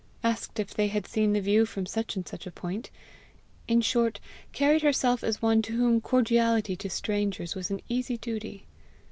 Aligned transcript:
asked 0.23 0.59
if 0.59 0.73
they 0.73 0.87
had 0.87 1.05
seen 1.05 1.31
the 1.33 1.39
view 1.39 1.63
from 1.63 1.85
such 1.85 2.15
and 2.15 2.27
such 2.27 2.47
a 2.47 2.51
point; 2.51 2.89
in 3.67 3.81
short, 3.81 4.19
carried 4.51 4.81
herself 4.81 5.23
as 5.23 5.43
one 5.43 5.61
to 5.61 5.73
whom 5.77 6.01
cordiality 6.01 6.75
to 6.75 6.89
strangers 6.89 7.53
was 7.53 7.69
an 7.69 7.81
easy 7.87 8.17
duty. 8.17 8.65